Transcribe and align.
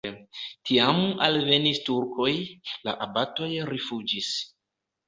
Tiam 0.69 1.01
alvenis 1.27 1.83
turkoj, 1.91 2.33
la 2.89 2.99
abatoj 3.09 3.53
rifuĝis. 3.73 4.37